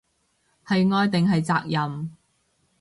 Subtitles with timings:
[0.65, 2.09] 係愛定係責任